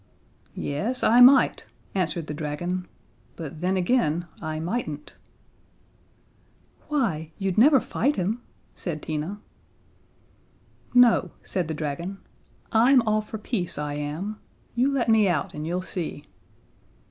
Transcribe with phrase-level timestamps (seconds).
[0.55, 2.87] "Yes, I might," answered the dragon,
[3.35, 5.15] "but then again I mightn't."
[6.87, 8.41] "Why you'd never fight him?"
[8.73, 9.39] said Tina.
[10.95, 12.17] "No," said the dragon;
[12.71, 14.39] "I'm all for peace, I am.
[14.73, 16.25] You let me out, and you'll see."